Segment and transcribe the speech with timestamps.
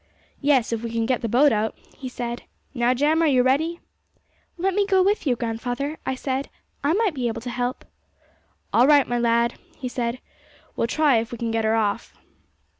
[0.39, 2.41] 'Yes, if we can get the boat out,' he said.
[2.73, 3.79] 'Now, Jem, are you ready?'
[4.57, 6.49] 'Let me go with you, grandfather,' I said;
[6.83, 7.85] 'I might be able to help.'
[8.73, 10.19] 'All right, my lad,' he said;
[10.75, 12.15] 'we'll try if we can get her off.'